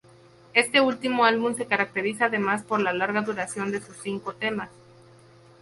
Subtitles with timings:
[0.55, 4.69] Este último álbum se caracteriza además por la larga duración de sus cinco temas.